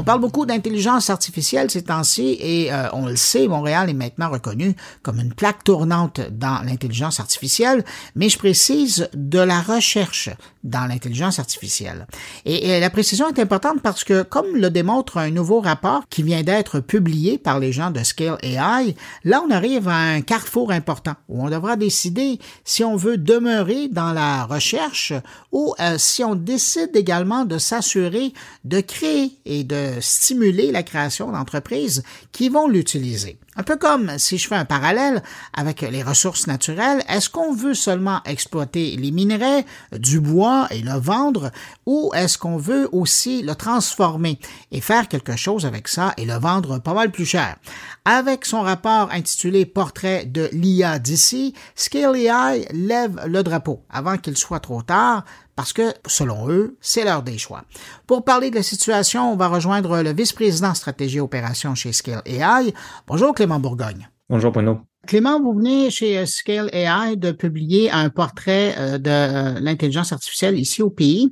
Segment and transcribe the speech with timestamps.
[0.00, 4.30] On parle beaucoup d'intelligence artificielle ces temps-ci et euh, on le sait, Montréal est maintenant
[4.30, 7.84] reconnu comme une plaque tournante dans l'intelligence artificielle,
[8.16, 10.30] mais je précise de la recherche
[10.64, 12.06] dans l'intelligence artificielle.
[12.46, 16.42] Et, la précision est importante parce que, comme le démontre un nouveau rapport qui vient
[16.42, 18.94] d'être publié par les gens de Scale AI,
[19.24, 23.88] là on arrive à un carrefour important où on devra décider si on veut demeurer
[23.88, 25.12] dans la recherche
[25.52, 28.32] ou euh, si on décide également de s'assurer
[28.64, 33.38] de créer et de stimuler la création d'entreprises qui vont l'utiliser.
[33.56, 35.22] Un peu comme si je fais un parallèle
[35.52, 40.98] avec les ressources naturelles, est-ce qu'on veut seulement exploiter les minerais, du bois et le
[40.98, 41.50] vendre,
[41.84, 44.38] ou est-ce qu'on veut aussi le transformer
[44.70, 47.56] et faire quelque chose avec ça et le vendre pas mal plus cher?
[48.04, 54.36] Avec son rapport intitulé Portrait de l'IA d'ici, Scale AI lève le drapeau avant qu'il
[54.36, 55.24] soit trop tard
[55.60, 57.64] parce que, selon eux, c'est l'heure des choix.
[58.06, 62.22] Pour parler de la situation, on va rejoindre le vice-président stratégie et opération chez Scale
[62.24, 62.72] AI.
[63.06, 64.08] Bonjour Clément Bourgogne.
[64.30, 64.80] Bonjour Bruno.
[65.06, 70.14] Clément, vous venez chez euh, Scale AI de publier un portrait euh, de euh, l'intelligence
[70.14, 71.30] artificielle ici au pays.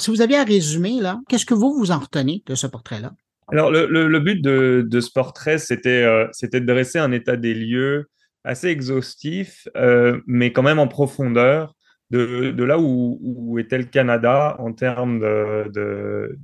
[0.00, 3.12] Si vous aviez à résumer, là, qu'est-ce que vous vous en retenez de ce portrait-là?
[3.52, 8.06] Alors, le, but de, ce portrait, c'était de dresser un état des lieux
[8.42, 9.68] assez exhaustif,
[10.26, 11.74] mais quand même en profondeur
[12.10, 16.36] de, là où, était le Canada en termes de,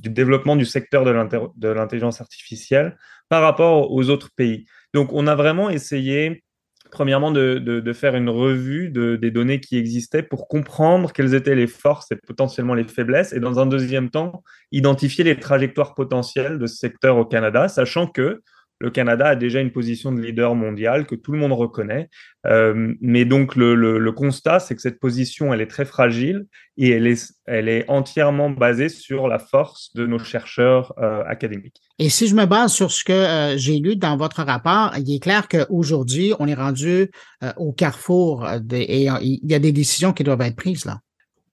[0.00, 2.96] du développement du secteur de l'intelligence artificielle
[3.28, 4.66] par rapport aux autres pays.
[4.92, 6.44] Donc, on a vraiment essayé,
[6.90, 12.12] premièrement, de, faire une revue des données qui existaient pour comprendre quelles étaient les forces
[12.12, 16.76] et potentiellement les faiblesses, et dans un deuxième temps, identifier les trajectoires potentielles de ce
[16.76, 18.42] secteur au Canada, sachant que
[18.80, 22.08] le Canada a déjà une position de leader mondial que tout le monde reconnaît.
[22.46, 27.06] Euh, mais donc le, constat, c'est que cette position, elle est très fragile et elle
[27.06, 31.80] est, elle est entièrement basée sur la force de nos chercheurs euh, académiques.
[31.98, 35.14] Et si je me base sur ce que euh, j'ai lu dans votre rapport, il
[35.14, 37.10] est clair qu'aujourd'hui, on est rendu
[37.56, 40.98] au carrefour et il y a des décisions qui doivent être prises là.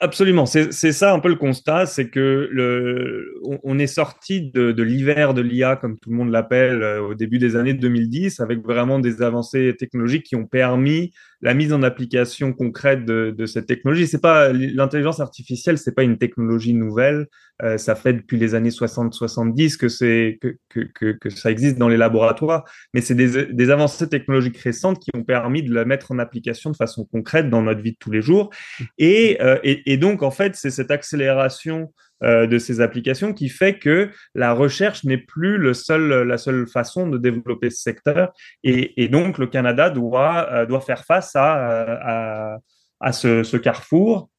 [0.04, 5.36] Absolument, c'est ça un peu le constat, c'est que le, on, est sorti de, l'hiver
[5.36, 8.98] de l'IA, comme tout le monde l'appelle, euh, au début des années 2010, avec vraiment
[8.98, 14.08] des avancées technologiques qui ont permis la mise en application concrète de, de cette technologie.
[14.08, 17.28] C'est pas l'intelligence artificielle, c'est pas une technologie nouvelle.
[17.64, 21.90] Euh, ça fait depuis les années 60-70 que c'est que, que, que, ça existe dans
[21.90, 22.64] les laboratoires,
[22.94, 26.72] mais c'est des, des, avancées technologiques récentes qui ont permis de la mettre en application
[26.72, 28.50] de façon concrète dans notre vie de tous les jours.
[28.98, 29.60] Et, euh,
[29.98, 31.94] donc en fait, c'est cette accélération
[32.24, 36.68] euh, de ces applications qui fait que la recherche n'est plus le seul, la seule
[36.68, 38.32] façon de développer ce secteur.
[38.64, 42.58] Et, et donc, le Canada doit, euh, doit faire face à, à,
[43.00, 44.30] à ce carrefour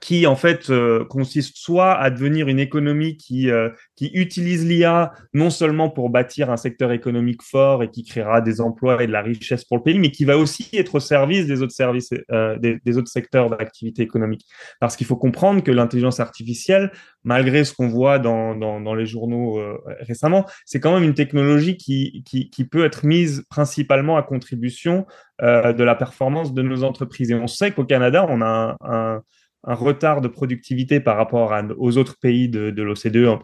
[0.00, 5.12] qui en fait euh, consiste soit à devenir une économie qui, euh, qui utilise l'IA
[5.32, 9.12] non seulement pour bâtir un secteur économique fort et qui créera des emplois et de
[9.12, 12.10] la richesse pour le pays, mais qui va aussi être au service des autres services,
[12.32, 14.44] euh, des, autres secteurs d'activité économique.
[14.80, 16.90] Parce qu'il faut comprendre que l'intelligence artificielle,
[17.24, 19.60] malgré ce qu'on voit dans, dans, les journaux
[20.00, 25.06] récemment, c'est quand même une technologie qui, qui, qui, peut être mise principalement à contribution
[25.42, 27.30] de la performance de nos entreprises.
[27.30, 29.22] Et on sait qu'au Canada, on a un
[29.64, 33.36] un retard de productivité par rapport aux autres pays de, l'OCDE euh,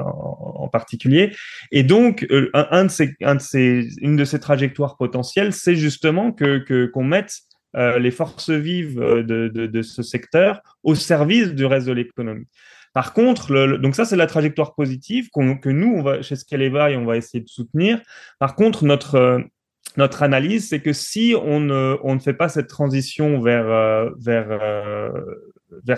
[0.00, 1.32] en, particulier.
[1.72, 7.04] Et donc, euh, un, de ces, une de ces trajectoires potentielles, c'est justement que qu'on
[7.04, 7.34] mette
[7.76, 12.46] euh, les forces vives de, ce secteur au service du reste de l'économie.
[12.94, 17.18] Par contre, donc ça, c'est la trajectoire positive que nous, chez Scaleva, et on va
[17.18, 18.00] essayer de soutenir.
[18.38, 19.42] Par contre, notre,
[19.96, 23.66] notre analyse, c'est que si on ne, fait pas cette transition vers,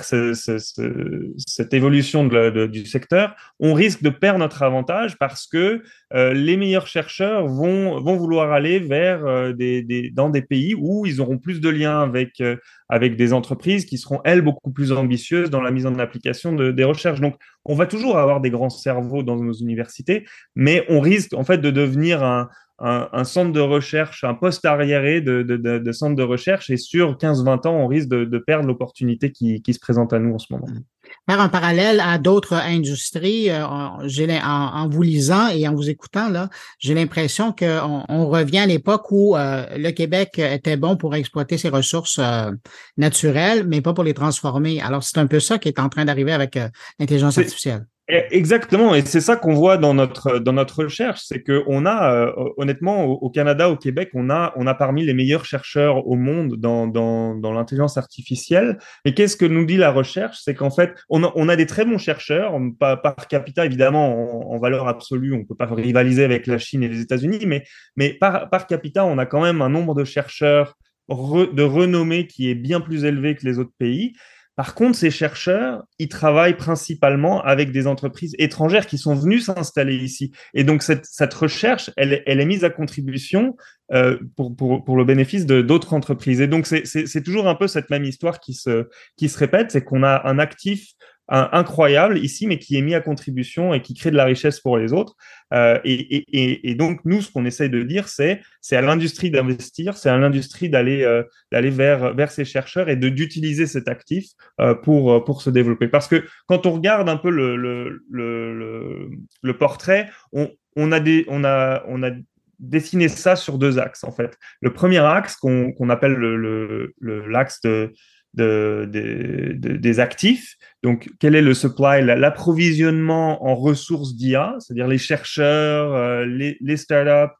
[0.02, 5.82] ce, ce, cette évolution du secteur, on risque de perdre notre avantage parce que
[6.14, 11.20] euh, les meilleurs chercheurs vont, vouloir aller vers euh, des, dans des pays où ils
[11.20, 12.56] auront plus de liens avec, euh,
[13.00, 16.84] des entreprises qui seront, elles, beaucoup plus ambitieuses dans la mise en application de, des
[16.84, 17.20] recherches.
[17.20, 20.24] Donc, on va toujours avoir des grands cerveaux dans nos universités,
[20.54, 22.48] mais on risque en fait de devenir un,
[22.80, 27.16] un, centre de recherche, un poste arriéré de, de, de, centre de recherche, et sur
[27.16, 30.46] 15-20 ans, on risque de, perdre l'opportunité qui, qui, se présente à nous en ce
[30.50, 30.68] moment.
[30.68, 30.82] Mmh.
[31.28, 33.98] Faire un parallèle à d'autres industries, euh, en,
[34.44, 39.10] en, vous lisant et en vous écoutant là, j'ai l'impression qu'on on revient à l'époque
[39.10, 42.50] où euh, le Québec était bon pour exploiter ses ressources euh,
[42.96, 44.80] naturelles, mais pas pour les transformer.
[44.80, 46.58] Alors c'est un peu ça qui est en train d'arriver avec
[46.98, 47.86] l'intelligence artificielle.
[48.10, 51.84] Eh, exactement, et c'est ça qu'on voit dans notre dans notre recherche, c'est que on
[51.84, 56.06] a euh, honnêtement au, Canada, au Québec, on a on a parmi les meilleurs chercheurs
[56.06, 58.78] au monde dans dans, dans l'intelligence artificielle.
[59.04, 60.38] Et qu'est-ce que nous dit la recherche?
[60.42, 64.52] C'est qu'en fait, on a, on a des très bons chercheurs, par, par capita évidemment
[64.52, 67.64] en, valeur absolue, on peut pas rivaliser avec la Chine et les États-Unis, mais
[67.96, 70.78] mais par par capita, on a quand même un nombre de chercheurs
[71.10, 74.14] de renommée qui est bien plus élevé que les autres pays.
[74.58, 79.94] Par contre, ces chercheurs, ils travaillent principalement avec des entreprises étrangères qui sont venues s'installer
[79.94, 80.32] ici.
[80.52, 83.56] Et donc, cette, cette recherche, elle, elle, est mise à contribution
[83.92, 86.40] euh, pour, pour, pour, le bénéfice d'autres entreprises.
[86.40, 89.84] Et donc, c'est toujours un peu cette même histoire qui se, qui se répète, c'est
[89.84, 90.88] qu'on a un actif
[91.28, 94.78] incroyable ici, mais qui est mis à contribution et qui crée de la richesse pour
[94.78, 95.14] les autres.
[95.52, 100.08] Euh, et, donc, nous, ce qu'on essaye de dire, c'est c'est à l'industrie d'investir, c'est
[100.08, 101.22] à l'industrie d'aller euh,
[101.52, 104.26] d'aller vers vers chercheurs et de d'utiliser cet actif
[104.60, 105.88] euh, pour pour se développer.
[105.88, 109.10] Parce que quand on regarde un peu le le le,
[109.42, 112.10] le, portrait, on on a des on a on a
[112.58, 114.36] dessiné ça sur deux axes en fait.
[114.60, 117.92] Le premier axe qu'on qu'on appelle le l'axe de
[118.38, 120.56] de, des actifs.
[120.82, 127.34] Donc, quel est le supply, l'approvisionnement en ressources d'IA, c'est-à-dire les chercheurs, euh, les, startups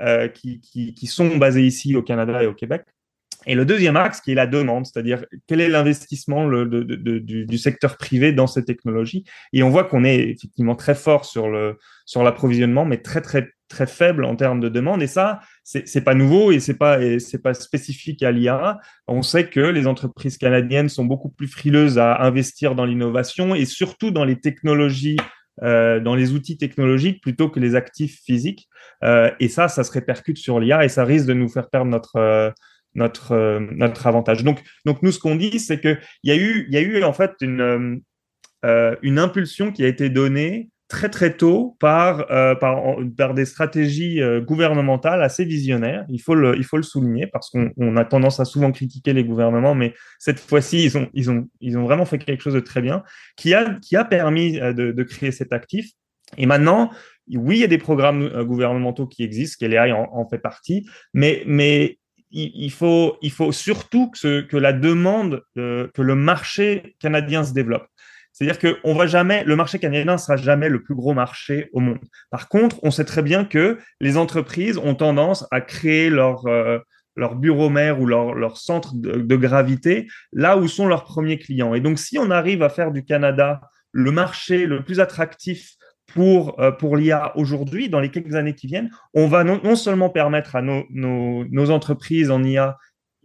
[0.00, 2.82] euh, qui, qui, sont basés ici au Canada et au Québec?
[3.46, 7.96] Et le deuxième axe qui est la demande, c'est-à-dire quel est l'investissement du, du, secteur
[7.96, 9.24] privé dans ces technologies?
[9.54, 13.50] Et on voit qu'on est effectivement très fort sur le sur l'approvisionnement, mais très très
[13.70, 15.02] très faible en termes de demande.
[15.02, 16.98] Et ça, c'est pas nouveau et c'est pas
[17.42, 18.78] pas spécifique à l'IA.
[19.08, 23.64] On sait que les entreprises canadiennes sont beaucoup plus frileuses à investir dans l'innovation et
[23.64, 25.16] surtout dans les technologies
[25.62, 28.68] euh, dans les outils technologiques plutôt que les actifs physiques.
[29.04, 31.90] Euh, et ça, ça se répercute sur l'IA et ça risque de nous faire perdre
[31.90, 32.50] notre euh,
[32.94, 34.42] notre notre avantage.
[34.42, 37.02] Donc donc nous, ce qu'on dit, c'est que il y a eu y a eu
[37.04, 38.02] en fait une
[39.02, 44.20] une impulsion qui a été donnée très très tôt par, euh, par, par, des stratégies
[44.20, 46.04] euh, gouvernementales assez visionnaires.
[46.08, 49.12] Il faut le, il faut le souligner parce qu'on on a tendance à souvent critiquer
[49.12, 52.54] les gouvernements, mais cette fois-ci, ils ont, ils, ont, ils ont vraiment fait quelque chose
[52.54, 53.04] de très bien
[53.36, 55.90] qui a, qui a permis euh, de, de créer cet actif.
[56.36, 56.90] Et maintenant,
[57.28, 61.44] oui, il y a des programmes gouvernementaux qui existent, qu'LAI en, en fait partie, mais,
[61.46, 61.98] mais
[62.32, 67.52] il, faut, il faut surtout que, ce, que la demande, que le marché canadien se
[67.52, 67.86] développe.
[68.40, 71.68] C'est-à-dire que on va jamais, le marché canadien ne sera jamais le plus gros marché
[71.74, 71.98] au monde.
[72.30, 76.78] Par contre, on sait très bien que les entreprises ont tendance à créer leur, euh,
[77.34, 81.74] bureau mère ou leur, centre de, gravité là où sont leurs premiers clients.
[81.74, 83.60] Et donc, si on arrive à faire du Canada
[83.92, 85.74] le marché le plus attractif
[86.06, 90.56] pour, euh, l'IA aujourd'hui, dans les quelques années qui viennent, on va non, seulement permettre
[90.56, 92.78] à nos, nos, nos entreprises en IA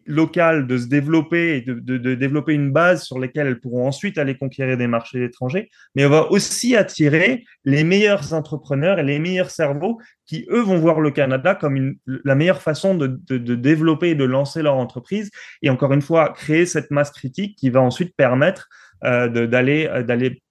[0.05, 4.37] locales de se développer et de, développer une base sur laquelle elles pourront ensuite aller
[4.37, 9.51] conquérir des marchés étrangers, mais on va aussi attirer les meilleurs entrepreneurs et les meilleurs
[9.51, 13.07] cerveaux qui, eux, vont voir le Canada comme la meilleure façon de,
[13.55, 15.31] développer et de lancer leur entreprise
[15.61, 18.67] et encore une fois, créer cette masse critique qui va ensuite permettre
[19.03, 20.41] euh, d'aller euh, d'aller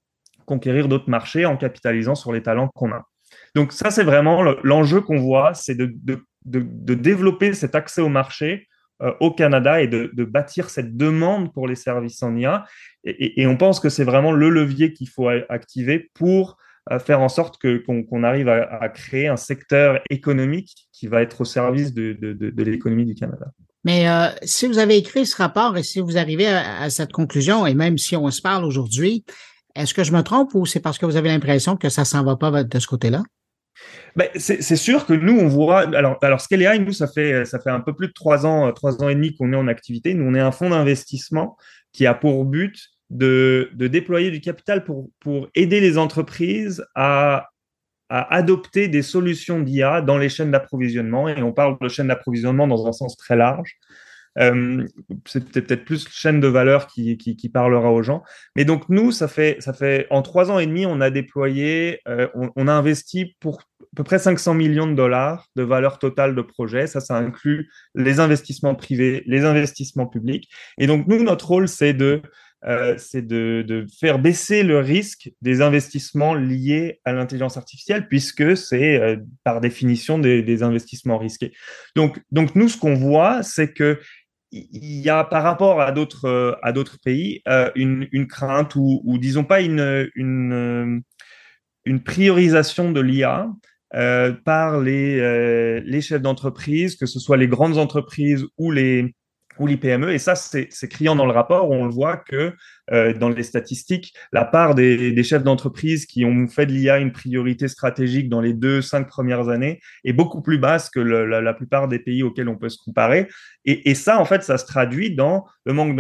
[0.45, 3.07] conquérir d'autres marchés en capitalisant sur les talents qu'on a.
[3.55, 5.95] Donc ça, c'est vraiment l'enjeu qu'on voit, c'est de,
[6.45, 8.69] développer cet accès au marché
[9.21, 12.65] au Canada et de, bâtir cette demande pour les services en IA.
[13.05, 16.57] Et, on pense que c'est vraiment le levier qu'il faut activer pour
[16.93, 21.45] euh, faire en sorte qu'on arrive à, créer un secteur économique qui va être au
[21.45, 23.47] service de, l'économie du Canada.
[23.85, 27.67] Mais euh, si vous avez écrit ce rapport et si vous arrivez à, cette conclusion,
[27.67, 29.25] et même si on se parle aujourd'hui,
[29.75, 32.23] est-ce que je me trompe ou c'est parce que vous avez l'impression que ça s'en
[32.23, 33.23] va pas de ce côté-là?
[34.17, 35.81] Ben, c'est sûr que nous, on voit.
[35.81, 39.15] Alors, alors Scalea, nous, ça fait, un peu plus de trois ans, trois ans et
[39.15, 40.15] demi qu'on est en activité.
[40.15, 41.57] Nous, on est un fonds d'investissement
[41.93, 47.49] qui a pour but de, déployer du capital pour, pour aider les entreprises à,
[48.09, 51.29] à adopter des solutions d'IA dans les chaînes d'approvisionnement.
[51.29, 53.79] Et on parle de chaînes d'approvisionnement dans un sens très large.
[54.39, 54.85] Euh,
[55.27, 58.23] c'est peut-être plus chaîne de valeur qui, qui, parlera aux gens.
[58.57, 62.01] Mais donc nous, ça fait, ça fait en trois ans et demi, on a déployé,
[62.09, 66.35] euh, on, a investi pour à peu près 500 millions de dollars de valeur totale
[66.35, 66.87] de projet.
[66.87, 70.51] Ça, ça inclut les investissements privés, les investissements publics.
[70.79, 72.23] Et donc nous, notre rôle, c'est de
[72.67, 79.19] euh, de, de, faire baisser le risque des investissements liés à l'intelligence artificielle, puisque c'est
[79.45, 81.53] par définition des, des, investissements risqués.
[81.95, 84.01] Donc, donc nous, ce qu'on voit, c'est que
[84.55, 89.19] il y a par rapport à d'autres à d'autres pays euh, une, une, crainte ou,
[89.19, 91.03] disons pas une, une,
[91.85, 93.49] une priorisation de l'IA
[93.95, 99.15] euh, par les, euh, les chefs d'entreprise, que ce soit les grandes entreprises ou les
[99.61, 100.13] ou les PME.
[100.13, 101.71] Et ça, c'est criant dans le rapport.
[101.71, 102.55] Où on le voit que
[102.91, 107.69] dans les statistiques, la part des, chefs d'entreprise qui ont fait de l'IA une priorité
[107.69, 111.99] stratégique dans les deux, cinq premières années est beaucoup plus basse que la, plupart des
[111.99, 113.29] pays auxquels on peut se comparer.
[113.65, 115.97] Et, ça, en fait, ça se traduit dans le manque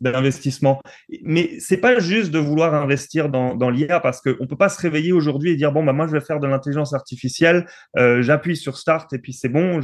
[0.00, 0.80] d'investissement.
[1.08, 4.68] De, Mais c'est pas juste de vouloir investir dans, dans l'IA parce qu'on peut pas
[4.68, 8.22] se réveiller aujourd'hui et dire bon bah moi je vais faire de l'intelligence artificielle, euh,
[8.22, 9.80] j'appuie sur start et puis c'est bon.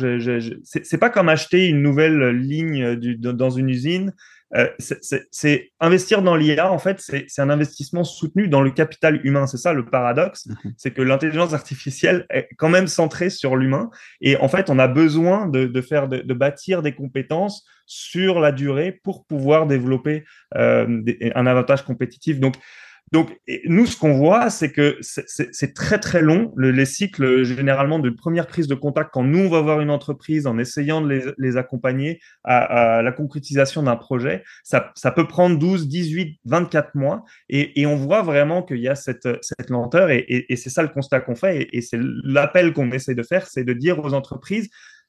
[0.65, 4.13] C'est pas comme acheter une nouvelle ligne du, dans une usine
[4.55, 9.47] euh, c'est investir dans l'IA, en fait, c'est un investissement soutenu dans le capital humain.
[9.47, 10.75] C'est ça le paradoxe, mhm.
[10.77, 13.91] c'est que l'intelligence artificielle est quand même centrée sur l'humain.
[14.21, 18.93] Et en fait, on a besoin de, faire, de, bâtir des compétences sur la durée
[18.93, 20.25] pour pouvoir développer
[20.57, 21.03] euh,
[21.35, 22.39] un avantage compétitif.
[22.39, 22.55] Donc,
[23.13, 26.53] donc, nous, ce qu'on voit, c'est que c'est très, très long.
[26.57, 30.47] les cycles, généralement, de première prise de contact, quand nous, on va voir une entreprise
[30.49, 36.41] en essayant de les, accompagner à, la concrétisation d'un projet, ça, peut prendre 12, 18,
[36.47, 37.25] 24 mois.
[37.49, 39.29] Et, on voit vraiment qu'il y a cette,
[39.69, 40.11] lenteur.
[40.11, 41.69] Et, c'est ça le constat qu'on fait.
[41.73, 44.69] et c'est l'appel qu'on essaie de faire, c'est de dire aux entreprises,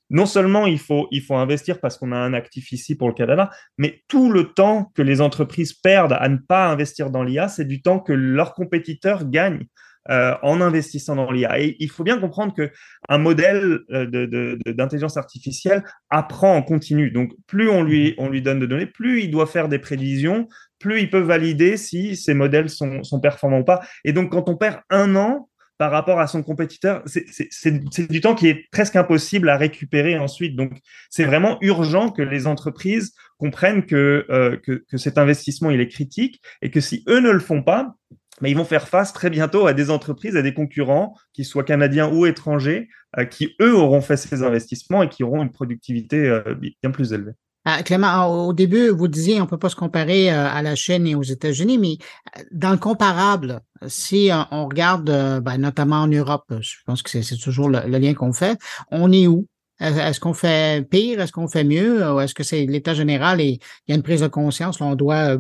[0.09, 3.13] non seulement il faut, il faut investir parce qu'on a un actif ici pour le
[3.13, 7.47] Canada, mais tout le temps que les entreprises perdent à ne pas investir dans l'IA,
[7.47, 9.67] c'est du temps que leurs compétiteurs gagnent.
[10.09, 11.59] Euh, en investissant dans l'IA.
[11.59, 12.71] Et il faut bien comprendre que
[13.09, 17.11] un modèle euh, d'intelligence artificielle apprend en continu.
[17.11, 20.47] Donc, plus on lui, on lui donne de données, plus il doit faire des prévisions,
[20.79, 23.81] plus il peut valider si ces modèles sont, sont performants ou pas.
[24.05, 28.35] Et donc, quand on perd un an par rapport à son compétiteur, c'est du temps
[28.35, 30.55] qui est presque impossible à récupérer ensuite.
[30.55, 30.71] Donc,
[31.09, 36.41] c'est vraiment urgent que les entreprises comprennent euh, que, que, cet investissement, il est critique
[36.61, 37.95] et que si eux ne le font pas,
[38.41, 41.63] mais ils vont faire face très bientôt à des entreprises, à des concurrents, qu'ils soient
[41.63, 46.27] canadiens ou étrangers, euh, qui, eux, auront fait ces investissements et qui auront une productivité
[46.27, 47.33] euh, bien plus élevée.
[47.67, 51.05] Euh, Clément, au début, vous disiez on peut pas se comparer euh, à la Chine
[51.05, 51.97] et aux États-Unis, mais
[52.37, 57.37] euh, dans le comparable, si on regarde ben, notamment en Europe, je pense que c'est
[57.37, 58.57] toujours le, lien qu'on fait,
[58.91, 59.47] on est où?
[59.79, 61.21] Est-ce qu'on fait pire?
[61.21, 62.03] Est-ce qu'on fait mieux?
[62.11, 64.81] Ou est-ce que c'est l'état général et il y a une prise de conscience?
[64.81, 65.37] on doit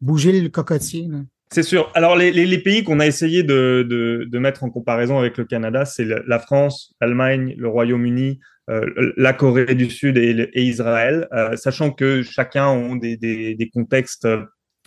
[0.00, 1.06] bouger le cocotier?
[1.50, 1.90] C'est sûr.
[1.94, 6.38] Alors, les, pays qu'on a essayé de, mettre en comparaison avec le Canada, c'est la
[6.38, 8.40] France, l'Allemagne, le Royaume-Uni,
[8.70, 14.26] euh, la Corée du Sud et, Israël, euh, sachant que chacun ont des, des, contextes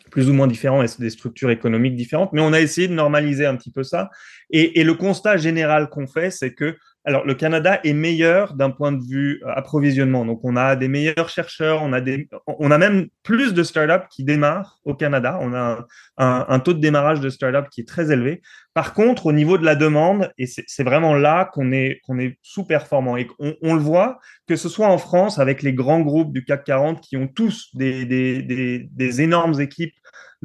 [0.10, 3.46] plus ou moins différents et des structures économiques différentes, mais on a essayé de normaliser
[3.46, 4.10] un petit peu ça.
[4.50, 6.76] Et, et le constat général qu'on fait, c'est que
[7.08, 10.26] alors, le Canada est meilleur d'un point de vue euh, approvisionnement.
[10.26, 14.94] Donc, on a des meilleurs chercheurs, on a, même plus de startups qui démarrent au
[14.94, 15.38] Canada.
[15.40, 15.86] On a
[16.18, 18.42] un, taux de démarrage de startups qui est très élevé.
[18.74, 22.02] Par contre, au niveau de la demande, et c'est vraiment là qu'on est,
[22.42, 23.16] sous-performant.
[23.16, 26.66] Et on, le voit, que ce soit en France, avec les grands groupes du CAC
[26.66, 29.94] 40 qui ont tous des énormes équipes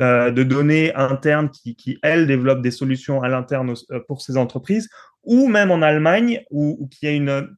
[0.00, 4.38] euh, de données internes qui, qui, elles, développent des solutions à l'interne euh, pour ces
[4.38, 4.88] entreprises,
[5.24, 7.48] ou même en Allemagne, où, qui a une,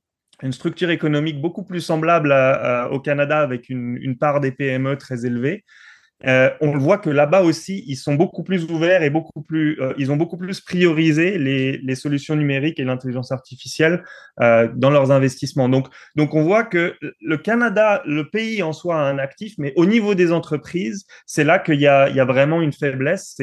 [0.51, 2.35] structure économique beaucoup plus semblable
[2.91, 5.65] au Canada avec une, part des PME très élevée.
[6.27, 9.81] Euh, on le voit que là-bas aussi, ils sont beaucoup plus ouverts et beaucoup plus,
[9.81, 14.05] euh, ils ont beaucoup plus priorisé les, les solutions numériques et l'intelligence artificielle
[14.41, 15.69] euh, dans leurs investissements.
[15.69, 19.73] Donc, donc, on voit que le Canada, le pays en soi, a un actif, mais
[19.77, 23.37] au niveau des entreprises, c'est là qu'il y y a vraiment une faiblesse.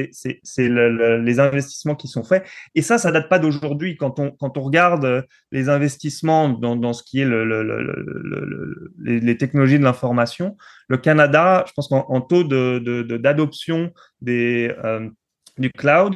[0.43, 2.43] C'est le, les investissements qui sont faits.
[2.75, 3.97] Et ça, ça date pas d'aujourd'hui.
[3.97, 9.79] Quand on, quand on regarde les investissements dans, dans ce qui est le, les technologies
[9.79, 10.57] de l'information,
[10.91, 15.10] le Canada, je pense qu'en taux d'adoption de, euh,
[15.57, 16.15] du cloud,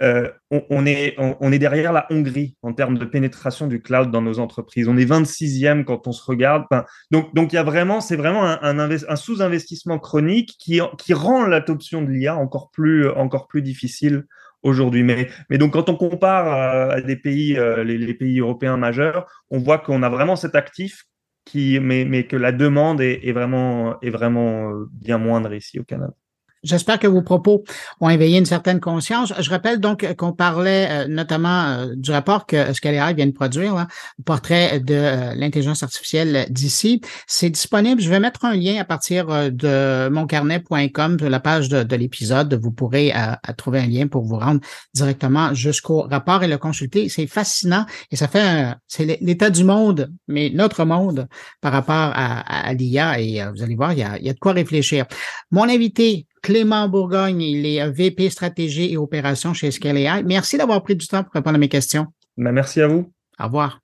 [0.00, 0.30] euh,
[0.70, 4.88] on, est, derrière la Hongrie en termes de pénétration du cloud dans nos entreprises.
[4.88, 6.64] On est 26e quand on se regarde.
[7.10, 10.80] donc, il y a vraiment, c'est vraiment un, sous-investissement chronique qui,
[11.12, 13.12] rend l'adoption de l'IA encore plus,
[13.56, 14.24] difficile
[14.62, 15.02] aujourd'hui.
[15.02, 19.58] Mais, mais donc, quand on compare à, des pays, euh, les, pays européens majeurs, on
[19.58, 21.04] voit qu'on a vraiment cet actif
[21.44, 25.84] qui, mais, mais que la demande est, vraiment, est vraiment euh, bien moindre ici au
[25.84, 26.14] Canada.
[26.62, 27.64] J'espère que vos propos
[28.00, 29.32] ont éveillé une certaine conscience.
[29.36, 33.74] Je rappelle donc qu'on parlait euh, notamment euh, du rapport que Scalera vient de produire,
[34.18, 37.00] le portrait de euh, l'intelligence artificielle d'ici.
[37.26, 38.00] C'est disponible.
[38.00, 42.54] Je vais mettre un lien à partir de moncarnet.com sur la page de, l'épisode.
[42.54, 44.60] Vous pourrez à, trouver un lien pour vous rendre
[44.94, 47.08] directement jusqu'au rapport et le consulter.
[47.08, 51.26] C'est fascinant et ça fait c'est l'état du monde, mais notre monde
[51.60, 54.32] par rapport à, à, l'IA et vous allez voir, il y a, il y a
[54.32, 55.06] de quoi réfléchir.
[55.50, 60.22] Mon invité Clément Bourgogne, il est VP stratégie et opération chez Scale AI.
[60.24, 62.06] Merci d'avoir pris du temps pour répondre à mes questions.
[62.36, 63.12] Ben, merci à vous.
[63.38, 63.81] Au revoir.